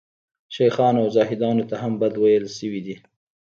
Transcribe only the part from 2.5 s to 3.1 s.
شوي دي.